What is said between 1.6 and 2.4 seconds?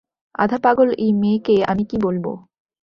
আমি কী বলব?